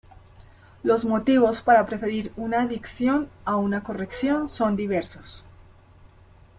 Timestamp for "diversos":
4.75-5.43